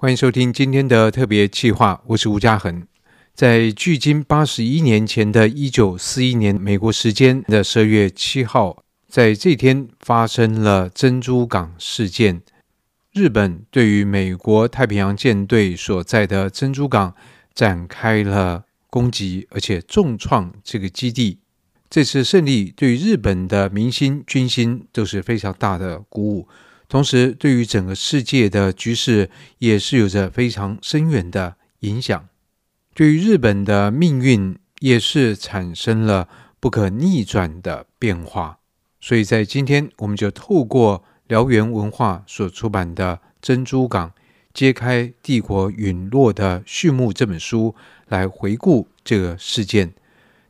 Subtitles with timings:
[0.00, 2.86] 欢迎收听今天的特别企划，我是吴家恒。
[3.34, 12.40] 在距今八十一年前的一九四一年，美国时间的十二月七号，在这天发生了珍珠港事件。
[13.12, 17.14] 日本对于美国太平洋舰队所在的珍珠港
[17.52, 21.40] 展开了攻击，而且重创这个基地。
[21.90, 26.48] 这次胜利对日本的民心、军心都是非常大的鼓舞，
[26.90, 32.28] 同时对于整个世界的局势也是有着非常深远的影响。
[32.94, 38.58] 对于日本的命运也是产生了不可逆转的变化。
[39.00, 44.12] 所以在今天，我们就透过燎原文化所出版的《珍珠港：
[44.52, 47.76] 揭开帝国陨落的序幕》这本书
[48.08, 49.94] 来回顾这个事件。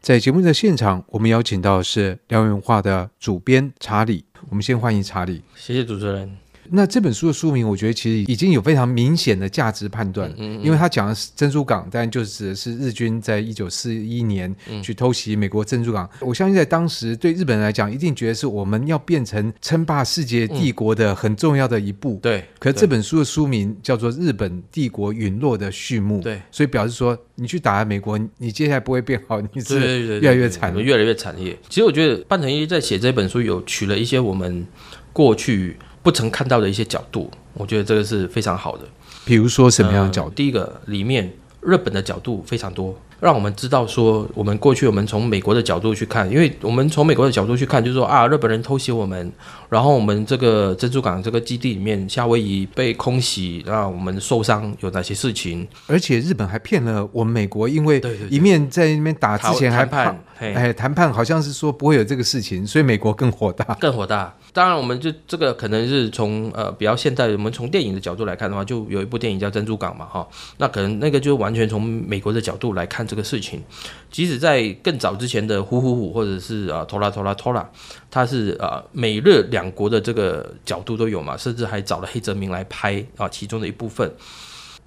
[0.00, 4.24] 在节目的现场，我们邀请到的是辽源文化的主编查理。
[4.48, 5.42] 我们先欢迎查理。
[5.54, 6.38] 谢谢主持人。
[6.73, 16.09] 那这本书的书名，我觉得其实已经有非常明显的价值判断，嗯嗯嗯，因为他讲的是珍珠港，当然就指的是日军在一九四一年去偷袭美国珍珠港。
[16.21, 22.18] 嗯、我相信在当时对日本人来讲，一定觉得是我们要变成称霸世界帝国的很重要的一步。
[22.23, 22.45] 对、嗯。
[22.59, 26.18] 可是这本书的书名叫做《日本帝国陨落的序幕》。
[26.23, 26.40] 对。
[26.51, 31.59] 所以表示说，你去打美国，你接下来不会变好，你是越来越惨，越来越惨烈。
[31.68, 34.66] 其实我觉得半藤一在写这本书有取了一些我们
[35.12, 35.77] 过去。
[36.02, 38.84] 不曾看到的一些角度，我觉得这个是非常好的。
[39.24, 40.29] 比如说什么样的角度？
[40.29, 42.98] 呃，第一个，里面日本的角度非常多。
[43.21, 49.30] 让我们知道说，我们过去我们从美国的角度去看，因为我们从美国的角度去看，就是说啊，日本人偷袭我们，
[49.68, 55.68] 然后我们这个珍珠港这个基地里面，夏威夷被空袭，那我们受伤有哪些事情？
[55.87, 64.34] 而且日本还骗了我们美国，因为一面在那边打之前还谈判，哎，谈判好像是说不会有这个事情，所以美国更火大，更火大。
[64.53, 73.06] 当然，我们就这个可能是从呃比较现代，我们从电影的角度来看的话，就有一部电影叫《珍珠港》嘛，哈，那可能那个就完全从美国的角度来看。
[73.10, 73.60] 这个事情，
[74.08, 77.60] 即使在更早之前的《虎虎虎》或者是啊《拖拉拖拉拖拉》，
[78.09, 84.09] 它是啊美日两国的这个角度都有嘛，甚至还找了黑泽明来拍啊其中的一部分。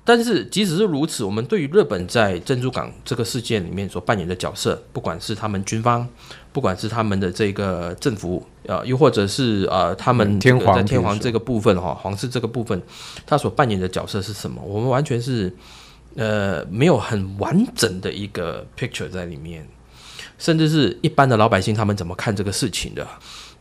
[0.06, 6.08] 但是即使是如此，我们对于日本在珍珠港这个事件里面所扮演的角色，不管是他们军方，
[6.54, 12.82] 不管是他们的这个政府啊，又或者是呃他们天皇在天皇这个部分哈皇室这个部分，
[13.26, 14.62] 他所扮演的角色是什么？
[14.66, 15.54] 我们完全是。
[16.16, 19.68] 呃，没有很完整的一个 picture 在里面，
[20.38, 23.08] 甚至是一般的老百姓他们怎么看这个事情的？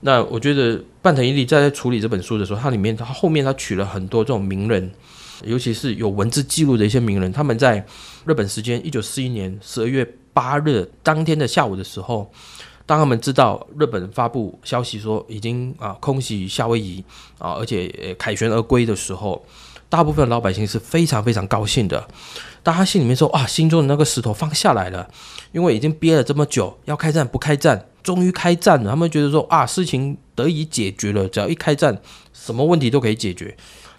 [0.00, 4.90] 那我觉得半藤一力在处理这本书的时候，它里面它后面它取了很多这种名人，
[5.44, 7.86] 尤其是有文字记录的一些名人，他们在
[8.26, 12.30] 日本时间一九四一年十二月八日当天的下午的时候，
[12.84, 17.02] 当他们知道日本发布消息说已经啊空袭夏威夷
[17.38, 19.42] 啊，而且凯旋而归的时候。
[19.92, 22.08] 大部分老百姓是非常非常高兴的，
[22.62, 25.06] 大家心里面说啊，心中的那个石头放下来了，
[25.52, 28.88] 因为已经憋了这么久，要开战不开战，终于开战了。
[28.88, 32.00] 他们觉得说啊，事情得以解决了，只要一开战，
[32.32, 33.54] 什么问题都可以解决。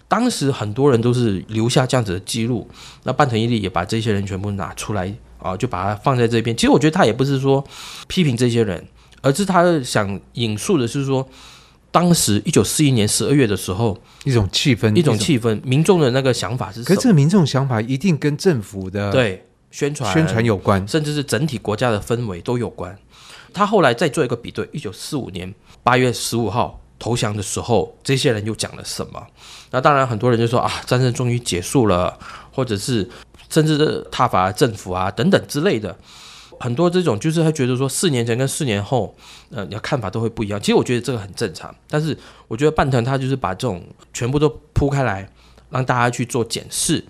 [0.08, 2.68] 当时很多人都是留下这样子的记录，
[3.04, 6.56] 那半城伊力也把这些人全部拿出来啊，就把它放在这边。
[6.56, 7.64] 其实我觉得他也不是说
[8.08, 8.84] 批评这些人，
[9.22, 11.28] 而是他想引述的是说。
[11.94, 16.84] 当时一九四一年十二月的时候，一种气氛，一种气氛，民众的那个想法是什么？
[16.86, 22.98] 可是这个民众想法一定跟政府的对宣传宣传有关，甚至是整体国家的氛围都有关。
[23.52, 25.54] 他后来再做一个比对，一九四五年
[25.84, 29.24] 八月十五号投降的时候，这些人又讲了什么？
[29.70, 32.18] 那当然很多人就说啊，战争终于结束了，
[32.50, 33.08] 或者是
[33.48, 35.96] 甚至是挞伐政府啊等等之类的。
[36.64, 39.14] 很多这种就是他觉得说四年前跟四年后，
[39.50, 40.58] 呃，你的看法都会不一样。
[40.58, 42.16] 其实我觉得这个很正常，但是
[42.48, 45.28] 我觉得半藤他就是把这种全部都铺开来，
[45.68, 47.04] 让大家去做检视，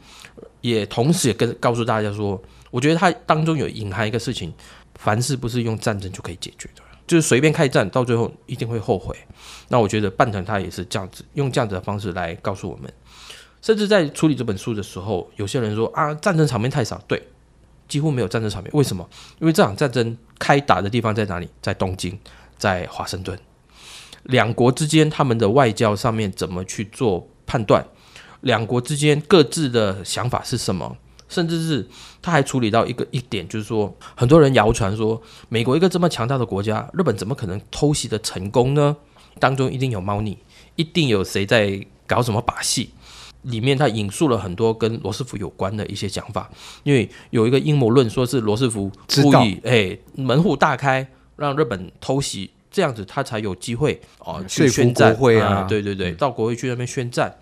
[0.61, 4.53] 也同时也跟告诉大家说，我觉得他当中有隐含一个事情，
[4.97, 9.17] 凡事不是用战争就可以解决的，就是随便开战到最后一定会后悔。
[9.69, 12.93] 那我觉得半藤他也是这样子，用这样子的方式来告诉我们，
[13.63, 17.23] 甚至在处理这本书的时候，有些人说啊，战争场面太少，对。
[17.89, 19.09] 几乎没有战争场面，为什么？
[19.41, 21.49] 因为这场战争开打的地方在哪里？
[21.61, 22.19] 在东京，
[22.59, 23.39] 在华盛顿。
[24.25, 27.85] 两国之间他们的外交上面怎么去做判断？
[28.41, 30.97] 两国之间各自的想法是什么？
[31.29, 31.89] 甚至是
[32.23, 38.97] 他还处理到一个一点，就是说，很多人谣传说，美国一个这么强大的国家，日本怎么可能偷袭的成功呢？
[39.41, 40.39] 当中一定有猫腻，
[40.77, 42.91] 一定有谁在搞什么把戏。
[43.45, 46.51] 里面他引述了很多跟罗斯福有关的一些讲法，
[46.83, 48.91] 因为有一个阴谋论说是罗斯福
[49.23, 51.07] 故意哎门户大开，
[51.37, 57.35] 让日本偷袭这样子他才有机会哦、呃、去宣战会啊、呃，对对对，到国会去那边宣战，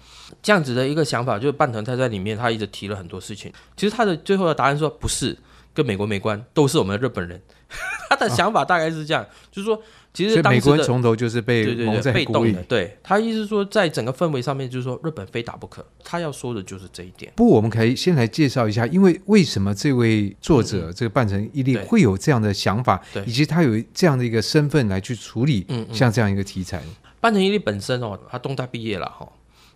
[0.42, 3.52] 这样子的一个想法，就是半藤他在里面他一直提了很多事情。
[3.76, 5.36] 其实他的最后的答案说不是
[5.72, 7.40] 跟美国没关，都是我们的日本人。
[8.10, 9.82] 他的想法大概是这样，啊、就是说。
[10.14, 15.82] 其实美国人从头就是被对对对被动的，对他意思说，在整个氛围上面，就是说日本非打不可。
[16.04, 17.32] 他要说的就是这一点。
[17.34, 26.76] 不，我们可以先来介绍一下，因为为什么这位作者、嗯、这个半成一力会有这样的想法，以及他有这样的一个身份来去处理像这样一个题材。
[26.80, 29.26] 嗯嗯、半成一力本身哦，他东大毕业了哈，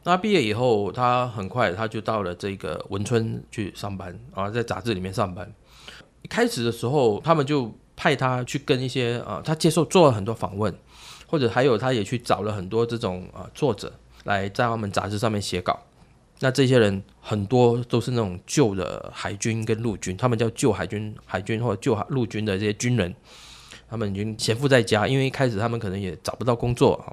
[0.05, 5.51] 那毕业以后，他很快他就到了这个文春去上班啊，在杂志里面上班。
[6.21, 7.75] 一开始的时候，他们就。
[7.97, 10.73] 派他去跟一些啊、呃，他接受做了很多访问，
[11.27, 13.93] 或者还有他也去找了很多这种啊、呃、作者
[14.25, 15.81] 来在他们杂志上面写稿。
[16.41, 23.15] 那这些人很多都是那种旧的海军跟陆军，他们叫旧海军、海军或者旧陆军的这些军人，
[23.89, 27.09] 他们已经闲赋在家，因为一开始他们可能也找不到工作啊，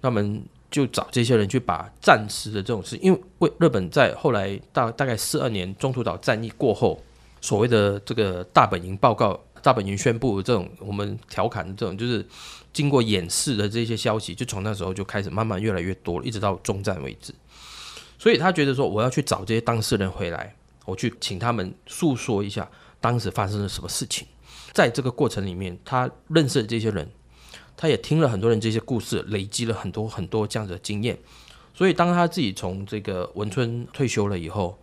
[0.00, 6.98] 他们就找这些人去把战时的这种事，因为为日本在后来大大概四二年中途岛战役过后，
[7.42, 9.38] 所谓的这个大本营报告。
[9.62, 12.26] 大本营宣布这种我们调侃的这种，就是
[12.72, 17.32] 经过演示的这些消息，就从那时候就开始慢慢越来越多了，一直到终战为止。
[18.18, 20.54] 所以他觉得说，我要去找这些当事人回来，
[20.84, 22.68] 我去请他们诉说一下
[23.00, 24.26] 当时发生了什么事情。
[24.72, 27.08] 在这个过程里面，他认识的这些人，
[27.76, 31.16] 他也听了很多人这些故事，累积了很多很多这样的经验。
[31.74, 34.78] 所以当他自己从这个文春退休了以后，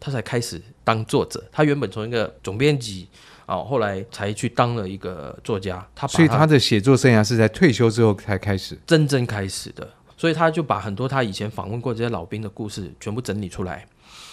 [0.00, 1.44] 他才开始当作者。
[1.52, 3.08] 他原本从一个总编辑。
[3.46, 13.86] 哦，后来才去当了一个作家，他，他所以他的写作生涯是在退休之后才开始真正开始的，所以他就把很多他以前访问过这些老兵的故事全部整理出来，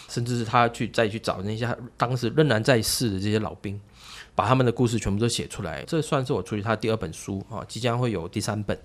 [0.10, 3.80] 甚至是他去再去找那些当时仍然在世的这些老兵，
[4.34, 5.84] 把他们的故事全部都写出来。
[5.84, 8.76] 这算是我处理他第二本书啊，即将会有第三本。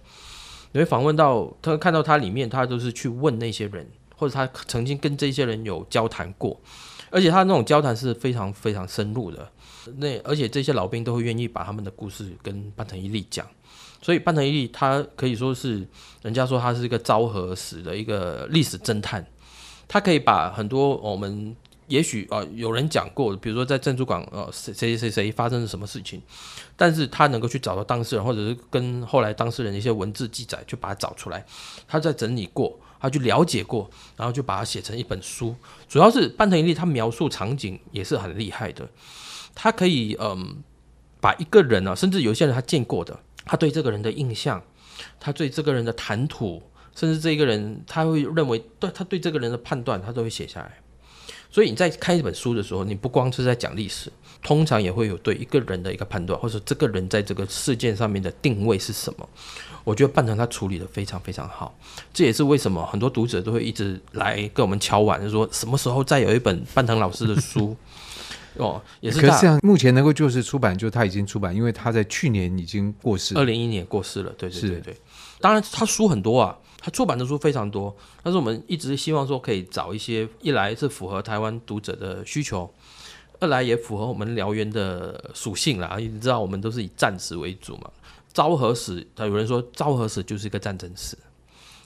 [0.72, 6.60] 你会访问到他，看到他里面，他都是去问那些人，或者他曾经跟这些人有交谈过，
[7.10, 9.50] 而且他那种交谈是非常非常深入的。
[9.96, 13.46] 那而且这些老兵都会愿意把他们的故事跟半藤一力讲，
[14.02, 15.86] 所以半藤一力他可以说是
[16.22, 19.24] 人家说他是一个昭和史的一个历史侦探，
[19.86, 26.20] 他可以把很多我们也许啊、有人讲过，比如说在珍珠港呃谁谁谁谁发生了什么事情，
[26.76, 31.42] 但是他能够去找到当事人，或者是跟后来当事人的一些文字记载，就把它找出来，
[31.86, 33.88] 他在整理过，他去了解过，
[34.18, 35.56] 然后就把它写成一本书。
[35.88, 38.86] 主要是半藤一力他描述场景也是很厉害的。
[39.60, 40.62] 他可以嗯，
[41.20, 44.62] 把一个人啊，甚至有些人他见过的，他对这个人的印象，
[45.18, 46.62] 他对这个人的谈吐，
[46.94, 50.78] 甚至这一个人他会认为对他对这个人的判断，他都会写下来。
[51.50, 54.12] 所以你在看一本书的时候，你不光是在讲历史，
[54.44, 59.28] 通常也会有对一个人的一个判断，或者这个人在这个事件上面的定位是什么。
[59.82, 61.76] 我觉得半藤他处理得非常非常好，
[62.14, 67.76] 这也是为什么很多读者都会一直来跟我们敲碗，就说什么时候再有一本半藤老师的书。
[68.58, 69.20] 哦，也是。
[69.20, 74.32] 可是这样，目前能够就是出版，就他已经出版，因为他在去年已经过世，二零一一年过世了。
[74.36, 74.96] 对对对对。
[75.40, 77.96] 当然，他书很多啊，他出版的书非常多。
[78.22, 82.68] 但是我们一直希望说，可以找一些，一来是符合台湾读者的需求，
[83.38, 85.96] 二来也符合我们燎原的属性啦。
[85.98, 87.88] 你知道，我们都是以战史为主嘛。
[88.32, 91.16] 昭和史，他有人说昭和史就是一个战争史。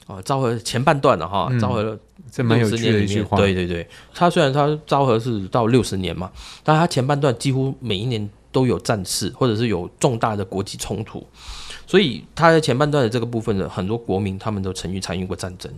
[0.07, 1.97] 哦，昭和前半段的哈，昭和
[2.29, 6.29] 这六十年里面，对对对，他虽然他昭和是到六十年嘛，
[6.63, 11.25] 但他前半段几乎每一年都有战事，或者是有重大的国际冲突，
[11.87, 15.71] 所以他在前半段的这个部分的很多国民他们都曾经参与过战争，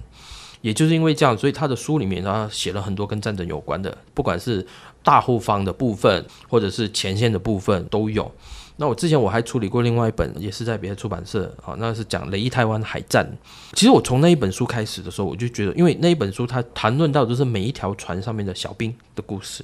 [0.62, 4.66] 也就是因为这样，所以他的书里面他写了很多跟战争有关的，不管是
[5.04, 8.32] 大后方的部分，或者是前线的部分都有。
[8.78, 13.26] 那我之前我还处理过另外一本，也是在别的出版社啊，那是讲雷伊台湾海战。
[13.74, 19.64] 其实我从那一本书开始的时候，我就觉得，因为那一本书它谈论到的都是每一条船上面的小兵的故事，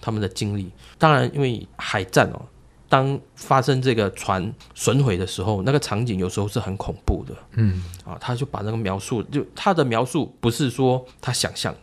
[0.00, 0.70] 他们的经历。
[0.98, 2.42] 当然，因为海战哦，
[2.88, 7.34] 当发生这个船损毁的时候，那个场景有时候是很恐怖的。
[7.52, 11.74] 嗯，啊，他就把那个描述，就他的描述不是说他想象。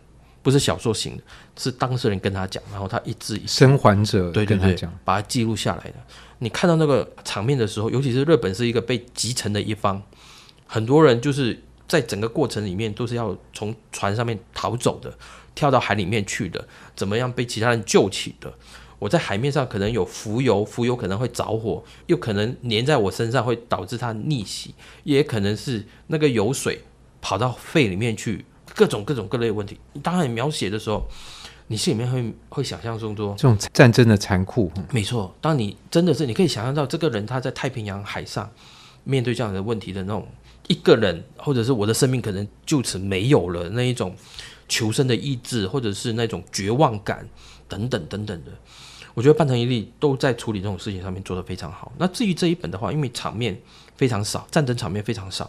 [0.41, 1.23] 不是小说型的，
[1.57, 5.95] 是当事人跟他讲，然后他一字一句，生还者对对对，把它记录下来的。
[6.39, 10.01] 你看到那个场面的时候，尤其是日本是一个被击沉的一方，
[10.65, 15.13] 很多人就是在整个过程里面都是要从船上面逃走的，
[15.53, 18.53] 跳到海里面去的，怎么样被其他人救起的？
[18.99, 24.69] 我在海面上可能有浮油，浮油可能会着火，又可能粘在我身上会导致它溺死，
[25.03, 26.81] 也可能是那个油水
[27.21, 28.45] 跑到肺里面去。
[28.75, 31.05] 各种各种各类问题，当然描写的时候，
[31.71, 34.71] 你心里面会会想象中说这种战争的残酷。
[34.91, 38.49] 没错，当你真的是你可以想象到这个人他在太平洋海上，
[39.03, 40.27] 面对这样的问题的那种
[40.67, 44.15] 一个人，或者是我的生命可能就此没有了那一种
[44.67, 47.27] 求生的意志，或者是那种绝望感
[47.67, 48.51] 等等等等的。
[49.13, 51.91] 我觉得半藤一力都在处理这种事情上面做得非常好。
[51.99, 53.55] 那至于这一本的话，因为场面
[53.95, 55.47] 非常少，战争场面非常少，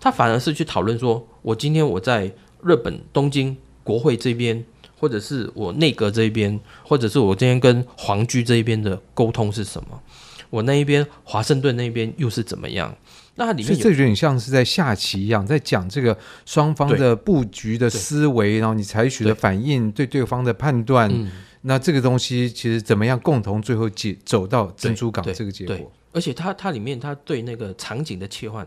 [0.00, 2.32] 他反而是去讨论说，我今天我在
[2.62, 4.64] 日本东京国会这边，
[4.98, 10.02] 或者是我内阁这一边，或者是我今天跟皇居这一边的沟通是什么？
[10.50, 12.94] 我那一边华盛顿那边又是怎么样？
[13.36, 21.10] 那里面所以这有点像是在下棋一样，在讲这个双方的布局的思维，然后你采取的反应对对方的判断。
[21.12, 21.30] 嗯
[21.62, 25.92] 那这个东西其实怎么样共同最后解走到珍珠港这个结果？
[26.12, 28.66] 而且它它里面它对那个场景的切换，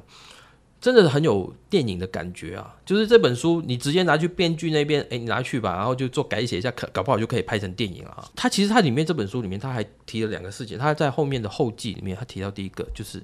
[0.82, 2.76] 真的很有电影的感觉啊！
[2.84, 8.28] 就是这本书你直接拿去编剧那边，哎，你拿去吧，然后就做改写一下，可搞不好就可以拍成电影了啊！
[8.36, 13.24] 他其实它里面这本书里面他还提了两个事情，他在后面的后记里面他提到第一个就是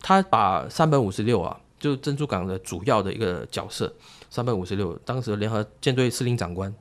[0.00, 3.92] 他把三本五十六啊，就是珍珠港的主要的一个角色
[4.30, 6.72] 三本五十六，当时联合舰队司令长官。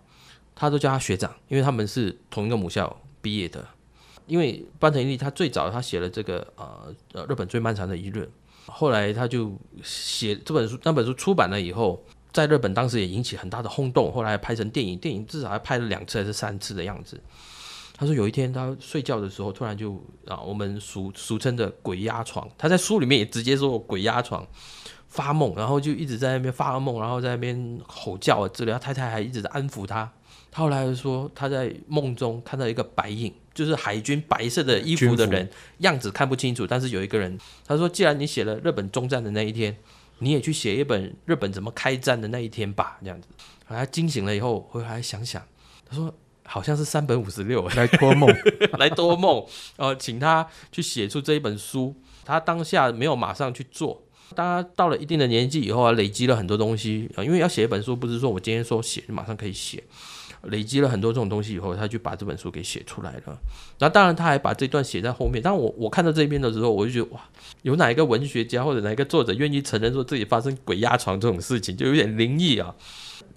[0.54, 3.66] 他都叫他学长，因为他们是同一个母校毕业的。
[4.28, 8.30] 因为班藤一力他最早他写了这个呃呃日本最漫长的一日，
[8.72, 9.52] 后来他就
[9.84, 12.02] 写这本书，那本书出版了以后，
[12.32, 17.20] 在日本当时也引起很大的轰动，后来拍成电影，电影至少还拍了两次还是三次的样子。
[17.96, 19.94] 他说有一天他睡觉的时候，突然就
[20.26, 24.48] 啊我们俗俗称的鬼压床，他在书里面也直接说鬼压床
[25.08, 30.12] 发梦，然后就一直在那边发噩梦，然后在那边吼叫啊之类，他太太还一直在安抚他。
[30.50, 35.48] 他后来说，他在梦中看到一个白影，就是海军白色的衣服的人，
[35.80, 36.66] 样子看不清楚。
[36.66, 39.78] 但是有一个人，他说：“既然你写了日本中战的那一天，
[40.18, 43.28] 你也去写一本日本怎么开战的那一天吧。”这样子，
[43.68, 45.46] 他惊醒了以后，回来想想，
[45.88, 46.12] 他说
[46.44, 48.28] ：“好像是三本五十六来托梦，
[48.80, 49.46] 来托梦，
[49.78, 51.96] 呃，请他去写出这一本书。
[52.26, 54.02] 他当下没有马上去做，
[54.34, 59.84] 当他到了一定的年纪以后啊，累积了很多东西啊，因为要写一本书，不是说我今天说写就马上可以写。”
[60.44, 63.38] 累积了很多这种东西以后，他就把这本书给写出来了。
[63.80, 65.42] 那当然，他还把这段写在后面。
[65.42, 67.22] 当我我看到这篇的时候，我就觉得哇，
[67.62, 72.74] 有哪一个文学家或者哪一个作者愿意承认说自己发生鬼压床这种事情，就有点灵异啊。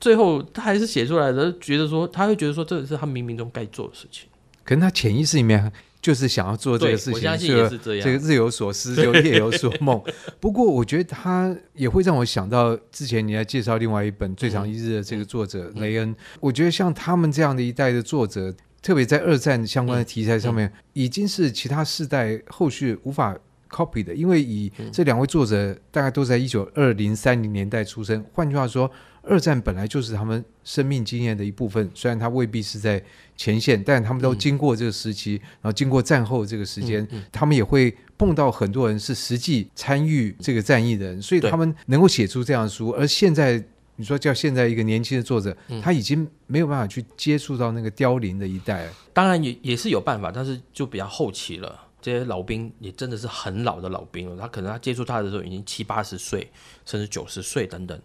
[0.01, 4.29] 最后他还是写出来的，觉得说他会觉得说这是他冥冥中该做的事情。
[4.65, 5.73] 可能他潜意识里面。
[6.05, 9.99] 就是想要做这个事情，就这个日有所思，就夜有所梦。
[10.39, 16.15] 不过，我觉得他也会让我想到之前你在介绍另外一本《最长一日》的这个作者雷恩。
[16.41, 23.35] 我觉得像他们这样的一代的作者，特别在二战相关的题材上面，已经是其他世代后续无法
[23.71, 24.15] copy 的。
[24.15, 28.91] 因为以这两位作者大概都在一九二零三零年代出生，换句话说。
[29.27, 33.03] 二战本来就是他们生命经验的一部分，虽然他未必是在
[33.37, 42.91] 前线，但他们都经过这个时期，嗯、然后经过战后这个时间，嗯嗯、他们也会碰到很多人是实际参与这个战役的人，所以他们能够写出这样的书。
[42.91, 43.63] 而现在
[43.97, 48.89] 你说叫现在一个年轻的作者，他已经没有办法去接触到那个凋零的一代。
[49.13, 51.81] 当然也也是有办法，但是就比较后期了。
[52.03, 56.47] 这些老兵也真的是很老的老兵了，他可能他接触他的时候已经七八十岁，
[56.85, 58.01] 甚至九十岁等等。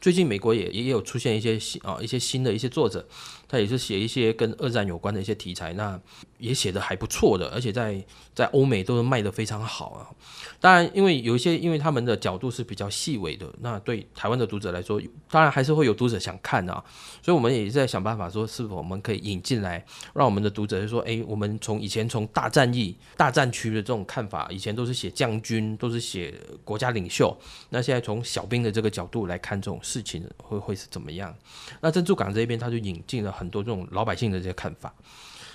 [0.00, 3.06] 最近美国也也有出现一些新啊一些新的一些作者，
[3.46, 6.00] 他也是写一些跟二战有关的一些题材，那
[6.38, 10.10] 也写得还不错的，而且在在欧美都是卖得非常好啊。
[10.58, 16.82] 当然，因为有一些因为他们的角度是比较细微的，那对台湾的读者来说，当然还是会有读者想看啊。
[17.22, 19.84] 所以我们也在想办法说，是否我们可以引进来，
[20.14, 26.34] 让我们的读者就说，哎，我们从以前从大战役、大战区的这种看法，以前都是写将军，都是写
[26.64, 27.36] 国家领袖，
[27.70, 29.78] 那现在从小兵的这个角度来看这种。
[29.82, 31.34] 事情会会是怎么样？
[31.80, 34.94] 那珍珠港这边，他就引进了很多这种老百姓的这些看法，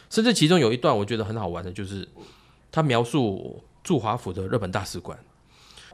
[0.09, 2.07] 甚至其中有一段我觉得很好玩的，就是
[2.71, 5.17] 他描述驻华府的日本大使馆，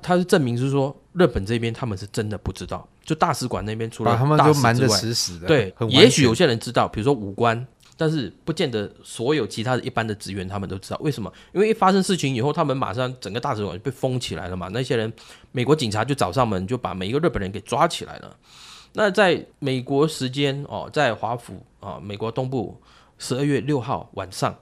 [0.02, 7.66] 他是证明是说日本这边他们是真的不知道，就大使馆那边除了他们都瞒得死死的，对，也许有些人知道，比如说武官。
[7.96, 11.32] 但是不见得所有其他的一般的职员他们都知道为什么？
[11.54, 14.68] 因为一发生事情以后，他们马上整个大使馆就被封起来了嘛。
[14.70, 15.12] 那些人，
[15.52, 18.36] 美国警察就找上门，就把每一个日本人给抓起来了。
[18.94, 22.82] 那在美国时间哦，在华府啊，美国东部
[23.18, 24.58] 十二月六号晚上，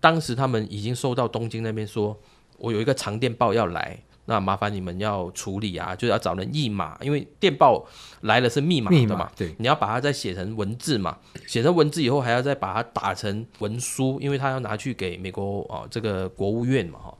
[0.00, 2.16] 当时他们已经收到东京那边说，
[2.58, 3.98] 我有一个长电报要来。
[4.28, 7.82] 那麻烦你们要处理啊，就是要找人译码，因为电报
[8.20, 11.16] 来了是密码的嘛，对，你要把它再写成文字嘛，
[11.46, 17.14] 写成文字以后还要再把它打成文书，因为他要拿去给美国哦这个国务院嘛哈。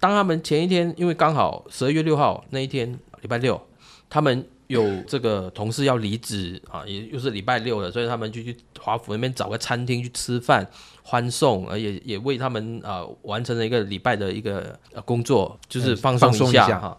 [0.00, 3.60] 当他们前一天，因为刚好十二月六号那一天礼拜六，
[4.08, 10.64] 他们有这个同事要离职啊，也又是礼拜六了，所以他们就去华府那边找个餐厅去吃饭
[11.02, 16.96] 欢送，而也也为他们啊完成了一个礼拜的一个工作，就是放松一下哈。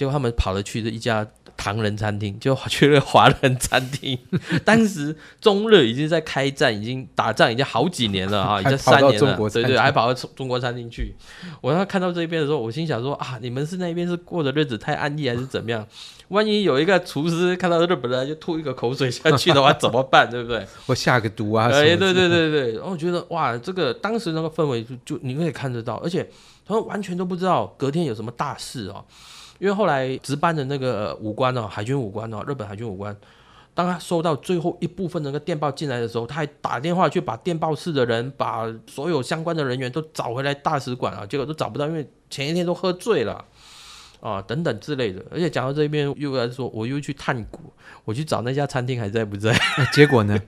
[0.00, 1.26] 结果他们跑了去的一家。
[1.56, 4.18] 唐人餐厅就去了华人餐厅，
[4.64, 11.14] 当时中日已经在开战，已经打仗已经好几年了啊，已经三年了，对对，还跑到中国餐厅去。
[11.60, 15.86] 我当看到这边的时候，我心想说啊，你们是那边是过的日子太安逸还是怎么样？
[16.28, 20.30] 万一有一个厨师看到日本人就吐一个口水下去的话， 怎么办？
[20.30, 20.66] 对不对？
[20.86, 21.68] 我下个毒啊！
[21.70, 26.26] 哎，对对对对，然后我觉得哇，这个当时那个氛围就就你可以看得到，而且
[26.66, 29.04] 他们完全都不知道隔天有什么大事哦。
[29.60, 33.14] 因为后来值班的那个武官哦，海军武官哦，日本海军武官，
[33.74, 43.44] 当他收到最后一部分那个电报进来的时候，他还打电话去把电报室的人，把所有相关的人员都找回来大使馆啊，结果都找不到，因为前一天都喝醉了
[44.20, 45.22] 啊，等等之类的。
[45.30, 47.60] 而且讲到这边又来说，我又去探古，
[48.04, 49.54] 我去找那家餐厅还在不在？
[49.92, 50.40] 结果呢？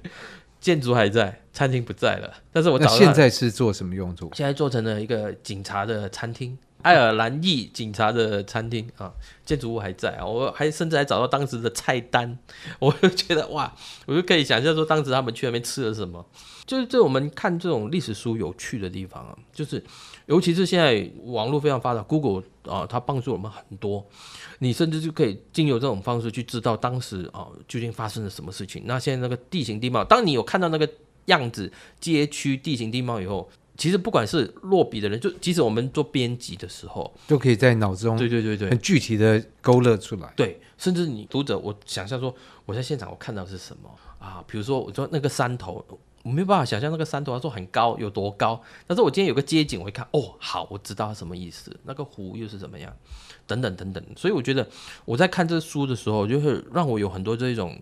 [0.58, 2.32] 建筑还在，餐厅不在了。
[2.52, 4.30] 但是我找到现在是做什么用途？
[4.32, 6.56] 现在做成了一个警察的餐厅。
[6.82, 9.12] 爱尔兰裔警察的餐厅啊，
[9.44, 12.38] 建筑物还在啊，我还甚至还找到当时的菜单，
[12.78, 13.72] 我就觉得哇，
[14.06, 16.24] 我就可以想象说当时他们去那边吃了什么。
[16.64, 19.82] 就是这我们看这种历史书有趣的地方啊，就是
[20.26, 24.06] 尤其是现在网络非常发达，Google 啊，它帮助我们很多，
[24.60, 28.84] 你甚至就可以经由这种方式去知道当时啊究竟发生了什么事情。
[28.86, 30.88] 那现在那个地形地貌，当你有看到那个
[31.26, 31.70] 样子、
[32.00, 33.48] 街区地形地貌以后。
[33.82, 40.32] 其实不管是落笔的人，就即使我们做编辑的时候，都可以在脑中对对对对很具体的勾勒出来。
[40.36, 42.32] 对，甚至你读者，我想象说
[42.64, 44.40] 我在现场我看到是什么啊？
[44.46, 45.84] 比如说我说那个山头，
[46.22, 48.62] 我没有办法想象那个山头，他说很高有多高。
[48.86, 51.76] 但是我今天有个街景，我一看哦，好，我知道它什么意思。
[51.82, 52.96] 那个湖又是怎么样？
[53.48, 54.04] 等等等等。
[54.16, 54.64] 所以我觉得
[55.04, 57.76] 我在看这书的时候，就会让我有很多这种。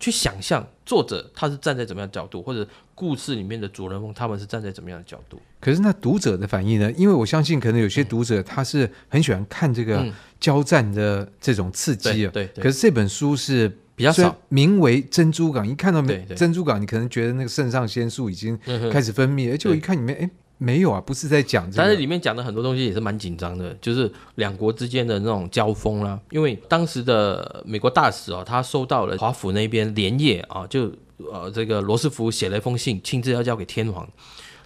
[0.00, 5.40] 去想象作者他是站在怎么样的角度，或者故事里面的主人翁他们是站在怎么样的角度。
[5.60, 6.90] 可是那读者的反应呢？
[6.92, 10.06] 因为我相信，可能有些读者他是很喜欢看这个
[10.38, 12.30] 交战的这种刺激啊。
[12.32, 12.62] 对对。
[12.62, 16.00] 可是这本书是比较少，名为《珍珠港》，一看到
[16.34, 18.58] 珍珠港，你可能觉得那个肾上腺素已经
[18.92, 20.30] 开始分泌，而且我一看里面，哎。
[20.58, 26.18] 没有啊，不是在讲这个，但是里面讲的很多东西也是蛮紧张的，就是两国之间的那种交锋啦。
[26.30, 30.92] 因为当时的美国大使哦，他收到了华府那边连夜啊，就
[31.32, 34.06] 呃这个罗斯福写了一封信，亲自要交给天皇。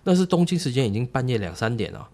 [0.04, 2.08] 那是东京时间已经半夜两三点了。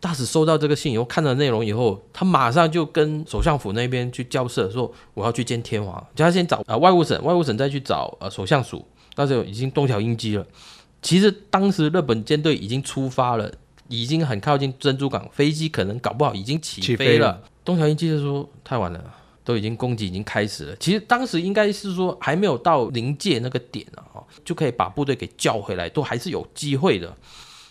[0.00, 5.94] 大使收到这个信以后，看了内容以后，他马上就跟首相府那边去交涉，说我要去见天皇。
[6.16, 8.82] 叫他先找呃外务省，外务省再去找呃首相署，
[9.16, 10.46] 那时候已经东条英机了。
[11.02, 13.50] 其实当时日本舰队已经出发了，
[13.88, 17.42] 已经很靠近珍珠港，飞机可能搞不好已经起飞了。
[17.64, 19.02] 东条英机就说太晚了，
[19.42, 20.76] 都已经攻击已经开始了。
[20.76, 27.16] 其实当时应该是说还没有到临界那个点啊，就可以把部队给叫回来，都还是有机会的。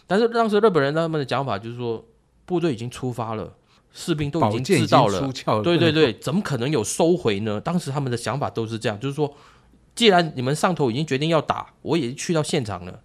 [0.07, 2.03] 但是当时日本人他们的讲法就是说，
[2.45, 3.53] 部队已经出发了，
[3.93, 7.61] 士兵都已经知道了，了对对对，怎么可能有收回呢？
[7.61, 9.31] 当时他们的想法都是这样，就是说。
[9.99, 13.01] 既然你们上头已经决定要打，我也去到现场了。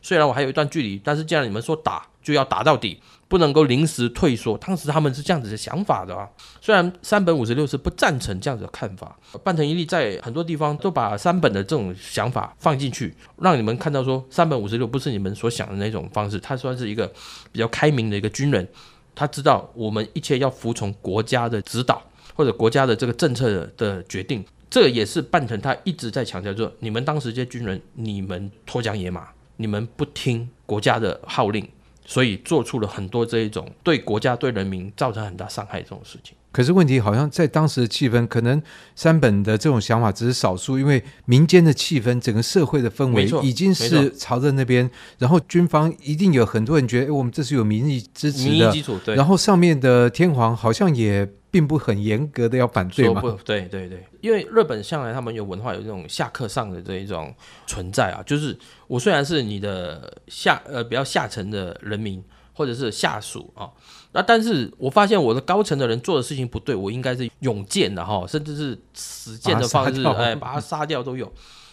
[0.00, 4.56] 虽然我还有一段距离，但是既然你们说打，就要打到底，不能够临时退缩。
[4.58, 6.28] 当时他们是这样子的想法的啊。
[6.60, 16.38] 虽然三本五十六是不赞成这样子的看法，半藤一力在很多地方都把三本的这种想法放进去，让你们看到说三本五十六不是你们所想的那种方式。
[16.38, 17.12] 他算是一个
[17.50, 18.68] 比较开明的一个军人，
[19.16, 22.00] 他知道我们一切要服从国家的指导
[22.36, 24.44] 或者国家的这个政策的决定。
[24.68, 31.66] 这也是半藤他一直在强调，说你们当时这些军人，你们脱缰野马，你们不听国家的号令，
[32.04, 36.36] 所以做出了很多这一种对国家对人民造成很大伤害这种事情。
[36.56, 38.62] 可是问题好像在当时的气氛，可能
[38.94, 49.14] 山本的这种想法只是少数，因为民间的气氛，整个社会的氛围已经是朝着那边，然后军方一定有很多人觉得，哎，我们这是有民意支持的，民意基础，对。
[49.14, 53.90] 然后上面的天皇好像也并不很严格的要反对嘛，对对，
[54.22, 57.34] 因为日本向来他们有文化，有这种下课上的这一种
[57.66, 63.68] 存在啊，就是我虽然是你的下呃比较下层的人民或者是下属啊。
[64.16, 71.30] 那但是我发现我的高层的人做的事情不对，我应该是勇剑的哈，甚至是死剑的方式，哎，把他杀掉都有。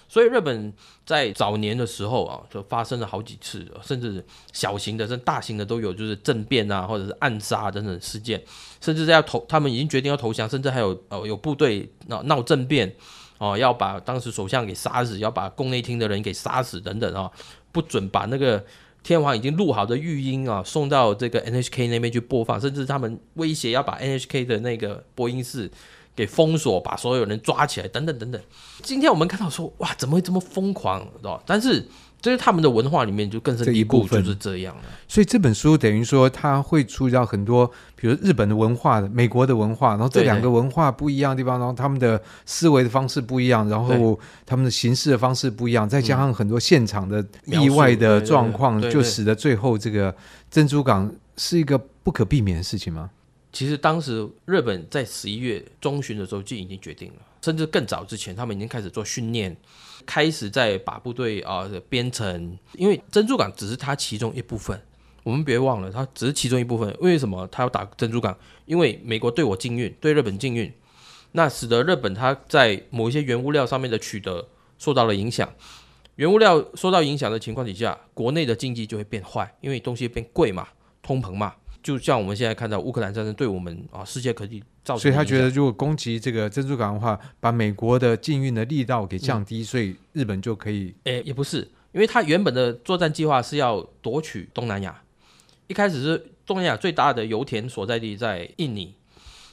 [0.10, 0.74] 所以日本
[1.06, 8.44] 在早年的时候啊，就发生了好几次，甚至小型的、甚至大型的都有，就是政变啊，或者是暗杀等等事件，
[8.82, 12.94] 甚至在要投，他们已经决定要投降，甚至还有呃有部队闹闹政变
[13.38, 17.32] 哦，要把当时首相给杀死，要把宫内厅的人给杀死等等啊，
[17.72, 18.62] 不准把那个。
[19.04, 25.70] 天皇已经录好的语音啊，送到这个 NHK 那边去播放，甚至他们威胁要把 NHK 的那个播音室
[26.16, 28.42] 给封锁，把所有人抓起来，等等等等。
[28.82, 31.44] 今天我们看到说，哇，怎么会这么疯狂，知道？
[31.46, 31.86] 但是。
[32.24, 34.84] 这是他们的文化里面就更深一步，就是这样了。
[35.10, 50.16] 所以这本书等于说，它会触及到很多，比如日本的文化、美国的文化，然后这两个文化不一样的地方，然后他们的思维的方式不一样，然后他们的行事的方式不一样，再加上很多现场的意外的状况，就使得最后这个
[50.50, 53.10] 珍珠港是一个不可避免的事情吗？
[53.52, 59.58] 其实当时日本在十一月中旬的时候就已经决定了，甚至更早之前，他们已经开始做训练。
[60.06, 64.80] 开始在把部队啊编成，因为珍珠港只是它其中一部分，
[65.24, 66.96] 我们别忘了，它只是其中一部分。
[67.00, 68.38] 为什么它要打珍珠港？
[68.66, 70.72] 因为美国对我禁运，对日本禁运，
[71.34, 75.50] 那使得日本它在某一些原物料上面的取得受到了影响。
[76.16, 80.68] 原物料受到影响的情况底下，国内的经济就会变坏，因为东西变贵嘛，
[81.02, 81.56] 通膨嘛。
[81.84, 90.96] 就像我们现在看到乌克兰战争对我们啊世界各地造成，所以他觉得如果攻击这个珍珠港的话，把美国的禁运的力道给降低，嗯、所以日本就可以。
[91.04, 91.60] 诶，也不是，
[91.92, 95.02] 因为他原本的作战计划是要夺取东南亚，
[95.68, 98.96] 一开始是东南亚最大的油田所在地在印尼。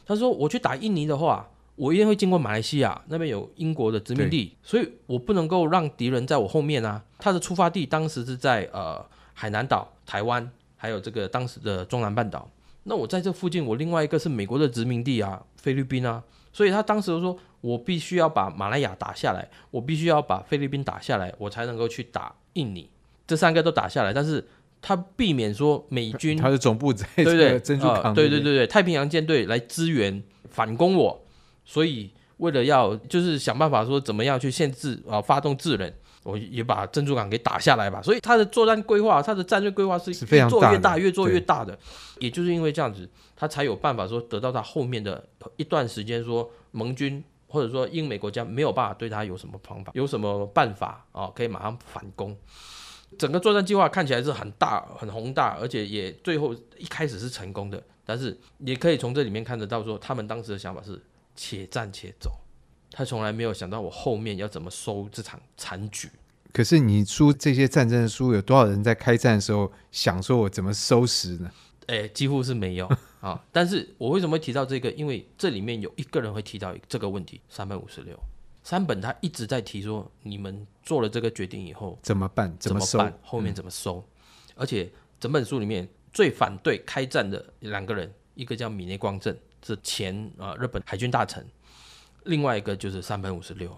[0.06, 7.02] 他说我去打印尼的话，我一定会经过马来西亚那边有英国的殖民地，所以我不能够让敌人在我后面啊。
[7.18, 10.48] 他的出发地当时是在呃海南岛、台湾。
[10.82, 12.50] 还有这个当时的中南半岛，
[12.84, 16.22] 那我在这附近，我另外一个是美国的殖民地啊，菲律宾啊，
[16.54, 22.88] 所以他当时就说，我必须要把马来亚打下来，我必须要把菲律宾打下来，我才能够去打印尼，
[23.26, 24.42] 这三个都打下来，但是
[24.80, 31.22] 他避免说美军他的总部在对对珍珠港对对对对太平洋舰队来支援反攻我，
[31.66, 35.92] 所以为了要就是想办法说怎么样去限制啊发动制人。
[36.22, 41.78] 我也把珍珠港给打下来吧，所以他的作战规划，他的战略规划是越做越大，越做越大的。
[42.18, 52.36] 也就是因为这样子，他才有办法说得到他后面的一段时间，说盟军或者说英美国家没有办法对他有什么方法，有什么办法啊，可以马上反攻。
[53.18, 57.82] 整个作战计划看起来是很大、很宏大，而且也最后一开始是成功的。
[58.04, 61.00] 但是也可以从这里面看得到，说他们当时的想法是
[61.34, 62.30] 且战且走。
[62.90, 66.08] 他从来没有想到我后面要怎么收这场残局。
[66.52, 71.50] 可是你出这些战争的书，有多少人在开战的时候想说我怎么收拾呢？
[71.86, 73.40] 哎，几乎是没有 啊。
[73.52, 74.90] 但是我为什么会提到这个？
[74.92, 77.40] 因为这里面有一个人会提到这个问题。
[77.48, 78.18] 三百五十六，
[78.64, 82.52] 三本他一直在提说，你们做了这个决定以后怎么办？
[82.58, 83.16] 怎么办？
[83.22, 83.98] 后面怎么收？
[83.98, 91.46] 嗯、而且整本书里面最反对开战的两个人，一个叫米内光政，是前啊日本海军大臣。
[92.24, 93.76] 另外一个就是山本五十六，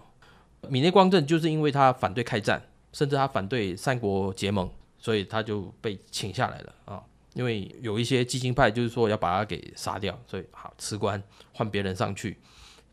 [0.67, 7.03] 米内光政就是因为他反对开战，甚至他反对三国结盟，所以他就被请下来了啊。
[7.33, 11.21] 因为有一些激进派就是说要把他给杀掉，所以好辞官
[11.53, 12.37] 换别人上去，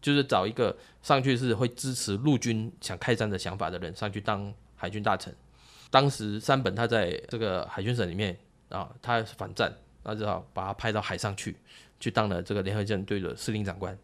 [0.01, 5.35] 就是找一个上去是会支持陆军想开战的想法的人上去当海军大臣。
[5.91, 9.71] 当时山本他在这个海军省里面啊，他反战，
[10.05, 11.57] 那只好把他派到海上去，
[11.99, 13.99] 去当了这个联合舰队的司令长官。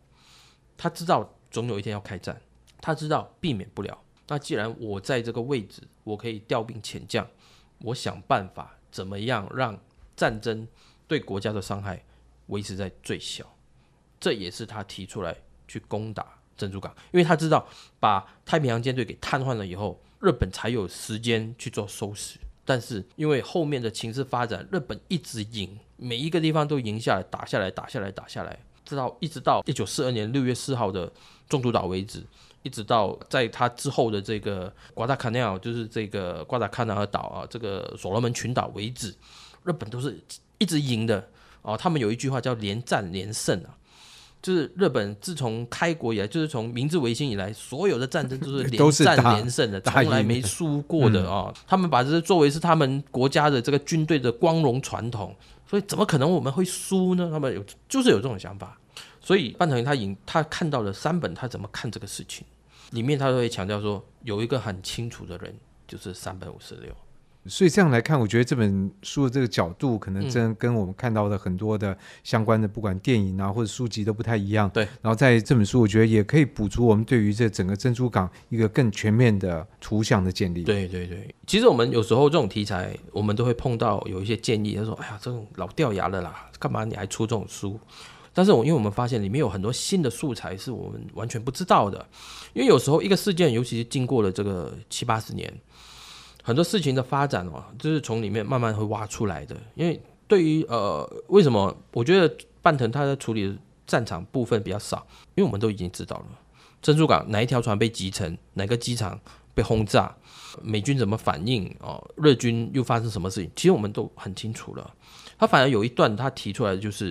[0.77, 1.33] 他知道。
[1.57, 2.38] 总有一天要开战，
[2.83, 3.99] 他知道避免不了。
[4.29, 7.27] 那既然我在这个位置，我可以调兵遣将，
[7.79, 9.75] 我想办法怎么样让
[10.14, 10.69] 战争
[11.09, 12.05] 对国家的伤害
[12.49, 13.51] 维持在最小。
[14.21, 15.35] 这也是他提出来
[15.66, 16.27] 去攻打
[16.59, 17.66] 珍珠港，因为他知道
[17.99, 22.38] 把太平洋舰队给瘫痪了以后，日本才有时间去做收拾。
[22.66, 28.59] 但是因为后面的情势发展，日本一直赢，每一个地方都赢下来，打下来，打下来，打下来。
[28.87, 31.11] 直到一直到一九四二年六月四号的
[31.49, 32.22] 中途岛为止，
[32.62, 39.12] 一直到在他之后的这个瓜达卡纳尔，就是这个瓜达卡纳尔岛啊，这个所罗门群岛为止，
[39.64, 40.16] 日本都是
[40.59, 41.29] 一直赢的
[41.62, 41.77] 啊。
[41.77, 43.75] 他们有一句话叫连战连胜啊，
[44.40, 51.53] 就是日本自从开国以来，就是从明治维新以来，所有的战争 都是连战连胜的，从来没输过的啊。
[51.66, 55.35] 他们把这作为是他们国家的这个军队的光荣传统。
[55.69, 57.29] 所以怎么可能我们会输呢？
[57.31, 58.79] 他们有就是有这种想法，
[59.21, 62.47] 所以半藤他引他看到了三本他怎么看这个事情，
[62.91, 65.55] 里面他都会强调说有一个很清楚的人
[65.89, 66.95] 就是三本五十六。
[67.49, 74.69] 所以这样来看，我觉得这本书的这个角度，可能真跟我们看到的很多的相关的，不管电影啊或者书籍都不太一样。
[74.71, 74.85] 对。
[75.03, 80.65] 然后在这本书，我觉得也可以补足我们对于这整个珍珠港一个更全面的图像的建立。
[80.65, 81.35] 对对对。
[81.47, 87.79] 其实我们有时候这种题材，我们都会碰到有一些建议，他说：“哎呀，这种老掉牙了啦，干嘛你还出这种书？”
[88.35, 92.07] 但是我因为我们发现里面有很多新的素材是我们完全不知道的，
[92.53, 95.53] 因为有时候一个事件，尤其是经过了这个七八十年。
[96.47, 99.57] 很多事情的发展哦，就是从里面慢慢会挖出来的。
[99.75, 102.33] 因为对于呃，为什么我觉得
[102.63, 105.05] 半藤他在处理战场部分比较少，
[105.35, 106.27] 因为我们都已经知道了
[106.81, 109.19] 珍珠港哪一条船被击沉，哪个机场
[109.55, 110.15] 被轰炸，
[110.63, 114.89] 美军怎么反应哦，日军又发生什么事情，其实我们都很清楚了。
[115.37, 117.09] 他反而有一段他提出来的就是，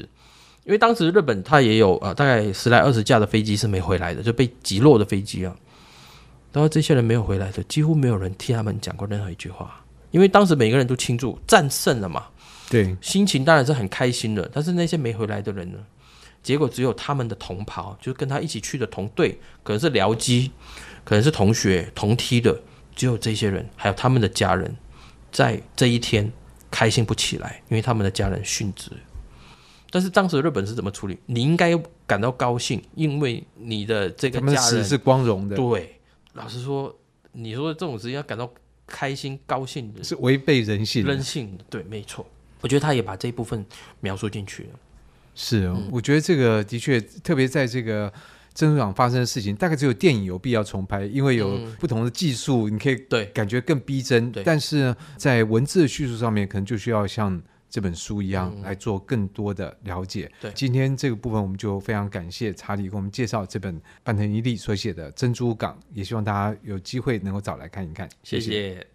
[0.64, 5.54] 因为当时日本他也有呃大概十来二十架的飞机是没回来的，就被击落的飞机啊。
[6.56, 12.28] 然后这些人没有回来的，几乎没有人替他们讲过任何一句话，因为当时每个人都庆祝战胜了嘛。
[12.70, 14.50] 对，心情当然是很开心的。
[14.54, 15.80] 但是那些没回来的人呢？
[16.42, 20.50] 结果只有他们的同袍，就是跟他一起去的同队，可能是僚机，
[21.04, 22.58] 可能是同学同梯的，
[22.96, 24.74] 只有这些人，还有他们的家人，
[25.34, 26.32] 在这一天
[26.72, 28.90] 开心不起来，因为他们的家人殉职。
[29.92, 31.18] 但是当时日本是怎么处理？
[31.26, 35.56] 你应该感到高兴，因为你的这个家人是光荣的。
[35.56, 35.95] 对，
[36.36, 36.96] 老实说，
[37.32, 38.50] 你说的这种事情要感到
[38.86, 42.26] 开心高兴的，是违背人性，人性的，对，没错。
[42.62, 43.66] 我觉得他也把这一部分
[44.00, 44.70] 描述进去了。
[45.34, 48.12] 是，我觉得这个的确，特别在这个
[48.54, 54.32] 珍珠港发生的事情，大概只有电影有必要重拍，因为有不同的技术，你可以对感觉更逼真。
[54.44, 57.42] 但是呢，在文字的叙述上面，可能就需要像
[57.76, 60.32] 这本书一样来做更多的了解。
[60.40, 68.08] 对，今天这个部分，我们就非常感谢查理给我们介绍这本半藤一力所写的《珍珠港》，也希望大家有机会能够找来看一看。
[68.24, 68.50] 谢谢。
[68.50, 68.88] 谢谢。